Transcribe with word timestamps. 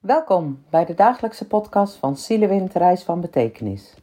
Welkom 0.00 0.64
bij 0.70 0.84
de 0.84 0.94
dagelijkse 0.94 1.46
podcast 1.46 1.96
van 1.96 2.16
Zielewind 2.16 2.74
Reis 2.74 3.02
van 3.02 3.20
Betekenis. 3.20 3.94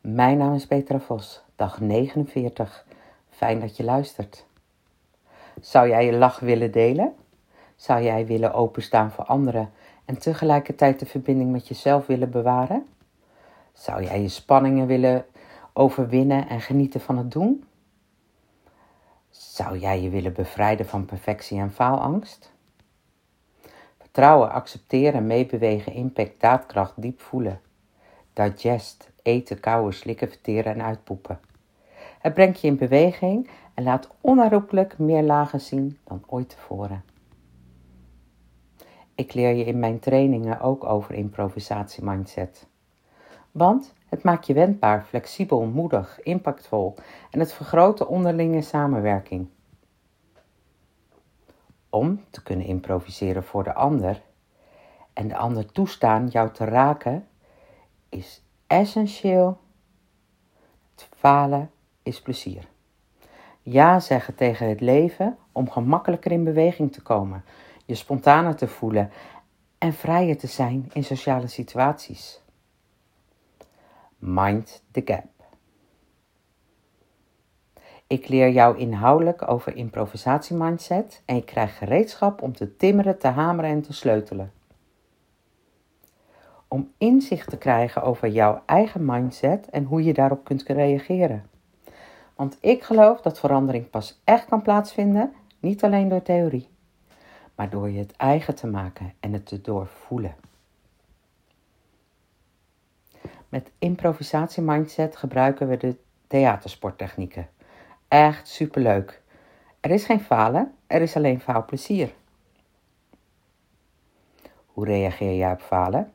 Mijn 0.00 0.38
naam 0.38 0.54
is 0.54 0.66
Petra 0.66 1.00
Vos, 1.00 1.42
dag 1.56 1.80
49. 1.80 2.86
Fijn 3.30 3.60
dat 3.60 3.76
je 3.76 3.84
luistert. 3.84 4.46
Zou 5.60 5.88
jij 5.88 6.06
je 6.06 6.12
lach 6.12 6.40
willen 6.40 6.72
delen? 6.72 7.14
Zou 7.76 8.02
jij 8.02 8.26
willen 8.26 8.54
openstaan 8.54 9.10
voor 9.10 9.24
anderen 9.24 9.70
en 10.04 10.18
tegelijkertijd 10.18 10.98
de 10.98 11.06
verbinding 11.06 11.52
met 11.52 11.68
jezelf 11.68 12.06
willen 12.06 12.30
bewaren? 12.30 12.86
Zou 13.72 14.02
jij 14.02 14.22
je 14.22 14.28
spanningen 14.28 14.86
willen 14.86 15.26
overwinnen 15.72 16.48
en 16.48 16.60
genieten 16.60 17.00
van 17.00 17.18
het 17.18 17.30
doen? 17.30 17.64
Zou 19.30 19.78
jij 19.78 20.02
je 20.02 20.10
willen 20.10 20.32
bevrijden 20.32 20.86
van 20.86 21.04
perfectie 21.04 21.58
en 21.58 21.72
faalangst? 21.72 22.53
Vertrouwen, 24.14 24.50
accepteren, 24.50 25.26
meebewegen, 25.26 25.92
impact, 25.92 26.40
daadkracht, 26.40 26.92
diep 26.96 27.20
voelen. 27.20 27.60
Digest, 28.32 29.10
eten, 29.22 29.60
kauwen, 29.60 29.94
slikken, 29.94 30.28
verteren 30.28 30.72
en 30.74 30.82
uitpoepen. 30.82 31.40
Het 32.18 32.34
brengt 32.34 32.60
je 32.60 32.66
in 32.66 32.76
beweging 32.76 33.50
en 33.74 33.84
laat 33.84 34.08
onherroepelijk 34.20 34.98
meer 34.98 35.22
lagen 35.22 35.60
zien 35.60 35.98
dan 36.04 36.22
ooit 36.26 36.48
tevoren. 36.48 37.04
Ik 39.14 39.34
leer 39.34 39.54
je 39.54 39.64
in 39.64 39.78
mijn 39.78 39.98
trainingen 39.98 40.60
ook 40.60 40.84
over 40.84 41.14
improvisatie 41.14 42.04
mindset. 42.04 42.66
Want 43.50 43.94
het 44.08 44.22
maakt 44.22 44.46
je 44.46 44.54
wendbaar, 44.54 45.04
flexibel, 45.04 45.62
moedig, 45.62 46.20
impactvol 46.22 46.94
en 47.30 47.40
het 47.40 47.52
vergroot 47.52 47.98
de 47.98 48.06
onderlinge 48.06 48.62
samenwerking. 48.62 49.48
Om 51.94 52.24
te 52.30 52.42
kunnen 52.42 52.66
improviseren 52.66 53.44
voor 53.44 53.64
de 53.64 53.74
ander 53.74 54.22
en 55.12 55.28
de 55.28 55.36
ander 55.36 55.72
toestaan 55.72 56.28
jou 56.28 56.50
te 56.50 56.64
raken, 56.64 57.28
is 58.08 58.42
essentieel. 58.66 59.58
Het 60.94 61.08
falen 61.16 61.70
is 62.02 62.22
plezier. 62.22 62.68
Ja 63.62 64.00
zeggen 64.00 64.34
tegen 64.34 64.68
het 64.68 64.80
leven 64.80 65.38
om 65.52 65.70
gemakkelijker 65.70 66.32
in 66.32 66.44
beweging 66.44 66.92
te 66.92 67.02
komen, 67.02 67.44
je 67.84 67.94
spontaner 67.94 68.56
te 68.56 68.68
voelen 68.68 69.10
en 69.78 69.92
vrijer 69.92 70.38
te 70.38 70.46
zijn 70.46 70.90
in 70.92 71.04
sociale 71.04 71.46
situaties. 71.46 72.42
Mind 74.18 74.82
the 74.90 75.02
gap. 75.04 75.33
Ik 78.06 78.28
leer 78.28 78.50
jou 78.50 78.78
inhoudelijk 78.78 79.48
over 79.48 79.76
improvisatiemindset 79.76 81.22
en 81.24 81.34
je 81.34 81.44
krijgt 81.44 81.76
gereedschap 81.76 82.42
om 82.42 82.52
te 82.52 82.76
timmeren, 82.76 83.18
te 83.18 83.28
hameren 83.28 83.70
en 83.70 83.82
te 83.82 83.92
sleutelen. 83.92 84.52
Om 86.68 86.92
inzicht 86.98 87.50
te 87.50 87.56
krijgen 87.56 88.02
over 88.02 88.28
jouw 88.28 88.62
eigen 88.66 89.04
mindset 89.04 89.70
en 89.70 89.84
hoe 89.84 90.04
je 90.04 90.12
daarop 90.12 90.44
kunt 90.44 90.62
reageren. 90.62 91.46
Want 92.34 92.58
ik 92.60 92.82
geloof 92.82 93.20
dat 93.20 93.38
verandering 93.38 93.90
pas 93.90 94.20
echt 94.24 94.44
kan 94.44 94.62
plaatsvinden, 94.62 95.32
niet 95.60 95.84
alleen 95.84 96.08
door 96.08 96.22
theorie, 96.22 96.68
maar 97.54 97.70
door 97.70 97.90
je 97.90 97.98
het 97.98 98.16
eigen 98.16 98.54
te 98.54 98.66
maken 98.66 99.12
en 99.20 99.32
het 99.32 99.46
te 99.46 99.60
doorvoelen. 99.60 100.34
Met 103.48 103.70
improvisatiemindset 103.78 105.16
gebruiken 105.16 105.68
we 105.68 105.76
de 105.76 105.96
theatersporttechnieken. 106.26 107.48
Echt 108.14 108.48
superleuk. 108.48 109.22
Er 109.80 109.90
is 109.90 110.04
geen 110.04 110.20
falen, 110.20 110.74
er 110.86 111.02
is 111.02 111.16
alleen 111.16 111.40
faalplezier. 111.40 112.14
Hoe 114.66 114.84
reageer 114.84 115.36
jij 115.36 115.52
op 115.52 115.60
falen? 115.60 116.12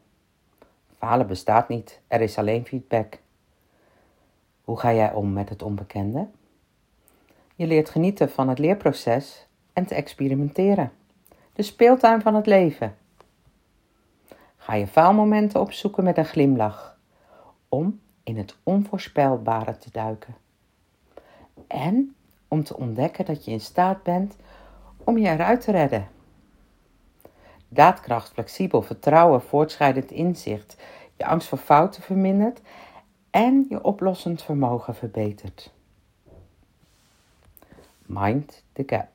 Falen 0.98 1.28
bestaat 1.28 1.68
niet, 1.70 2.02
er 2.08 2.22
is 2.22 2.38
alleen 2.38 2.66
feedback. 2.66 3.18
Hoe 4.64 4.80
ga 4.80 4.94
jij 4.94 5.14
om 5.14 5.34
met 5.34 5.50
het 5.50 5.62
onbekende? 5.62 6.28
Je 7.56 7.68
leert 7.68 7.90
genieten 7.90 8.30
van 8.30 8.50
het 8.50 8.60
leerproces 8.60 9.48
en 9.74 9.86
te 9.86 9.96
experimenteren. 9.96 10.92
De 11.54 11.64
speeltuin 11.64 12.22
van 12.22 12.36
het 12.36 12.46
leven. 12.46 12.98
Ga 14.58 14.74
je 14.74 14.88
faalmomenten 14.88 15.60
opzoeken 15.60 16.04
met 16.04 16.18
een 16.18 16.26
glimlach 16.26 16.98
om 17.70 18.00
in 18.24 18.38
het 18.38 18.56
onvoorspelbare 18.64 19.78
te 19.78 19.92
duiken. 19.92 20.36
En 21.70 22.16
om 22.48 22.64
te 22.64 22.78
ontdekken 22.78 23.26
dat 23.26 23.46
je 23.46 23.52
in 23.52 23.60
staat 23.60 24.04
bent 24.04 24.36
om 25.04 25.18
je 25.18 25.30
eruit 25.30 25.62
te 25.62 25.72
redden. 25.72 26.08
Daadkracht, 27.68 28.32
flexibel, 28.34 28.82
vertrouwen, 28.82 29.42
voortschrijdend 29.42 30.12
inzicht, 30.12 30.78
je 31.16 31.26
angst 31.26 31.48
voor 31.48 31.58
fouten 31.58 32.02
vermindert 32.02 32.62
en 33.30 33.66
je 33.70 33.84
oplossend 33.84 34.42
vermogen 34.42 34.96
verbetert. 34.96 35.72
Mind 38.06 38.64
the 38.74 38.84
gap. 38.86 39.10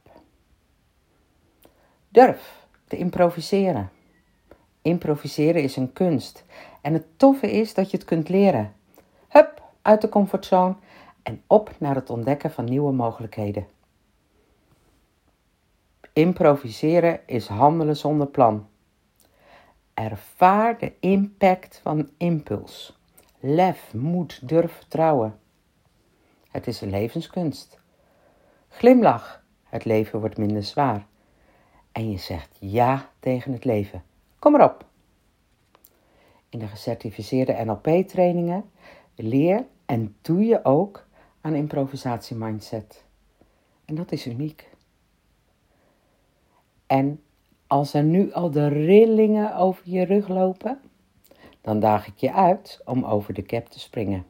Durf 2.09 2.67
te 2.87 2.97
improviseren. 2.97 3.91
Improviseren 4.83 5.63
is 5.63 5.77
een 5.77 5.93
kunst 5.93 6.45
en 6.81 6.93
het 6.93 7.07
toffe 7.17 7.51
is 7.51 7.75
dat 7.75 7.91
je 7.91 7.97
het 7.97 8.07
kunt 8.07 8.29
leren. 8.29 8.75
Hup, 9.29 9.63
uit 9.83 10.01
de 10.01 10.09
comfortzone 10.09 10.75
en 11.25 11.43
op 11.47 11.71
naar 11.79 11.95
het 11.95 12.11
ontdekken 12.11 12.51
van 12.51 12.65
nieuwe 12.65 12.93
mogelijkheden. 12.93 13.67
Improviseren 16.13 17.21
is 17.27 17.47
handelen 17.47 17.97
zonder 17.97 18.27
plan. 18.27 18.69
Ervaar 19.95 20.79
de 20.79 20.93
impact 21.01 21.81
van 21.83 22.11
impuls. 22.17 22.99
Lef, 23.41 23.95
moed, 23.95 24.49
durf, 24.49 24.73
vertrouwen. 24.73 25.39
Het 26.51 26.67
is 26.67 26.81
een 26.81 26.91
levenskunst. 26.91 27.81
Glimlach, 28.69 29.43
het 29.63 29.85
leven 29.85 30.21
wordt 30.21 30.39
minder 30.39 30.63
zwaar. 30.63 31.07
En 31.93 32.11
je 32.11 32.19
zegt 32.19 32.57
ja 32.61 33.11
tegen 33.21 33.53
het 33.53 33.65
leven. 33.65 34.03
Kom 34.39 34.53
maar 34.53 34.65
op. 34.65 34.85
In 36.49 36.59
de 36.59 36.67
gecertificeerde 36.67 37.65
NLP-trainingen 37.65 38.71
leer 39.15 39.65
en 39.87 40.17
doe 40.21 40.45
je 40.45 40.65
ook 40.65 41.04
aan 41.45 41.55
improvisatie-mindset. 41.55 43.05
En 43.85 43.95
dat 43.95 44.13
is 44.13 44.27
uniek. 44.27 44.71
En 46.87 47.23
als 47.67 47.95
er 47.95 48.03
nu 48.03 48.33
al 48.33 48.51
de 48.51 48.67
rillingen 48.67 49.57
over 49.57 49.83
je 49.85 50.05
rug 50.05 50.29
lopen, 50.29 50.81
dan 51.61 51.81
daag 51.81 52.07
ik 52.07 52.17
je 52.17 52.33
uit 52.33 52.81
om 52.85 53.05
over 53.05 53.35
de 53.35 53.43
cap 53.43 53.67
te 53.67 53.81
springen. 53.81 54.27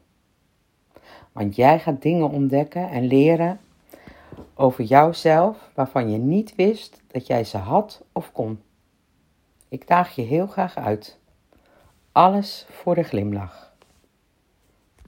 Want 1.31 1.55
jij 1.55 1.79
gaat 1.79 2.01
dingen 2.01 2.29
ontdekken 2.29 2.89
en 2.89 3.03
leren 3.03 3.59
over 4.53 4.83
jouzelf 4.83 5.69
waarvan 5.73 6.11
je 6.11 6.17
niet 6.17 6.55
wist 6.55 7.01
dat 7.07 7.27
jij 7.27 7.43
ze 7.43 7.57
had 7.57 8.03
of 8.11 8.31
kon. 8.31 8.61
Ik 9.69 9.87
daag 9.87 10.15
je 10.15 10.21
heel 10.21 10.47
graag 10.47 10.75
uit. 10.77 11.19
Alles 12.11 12.65
voor 12.69 12.95
de 12.95 13.03
glimlach. 13.03 13.64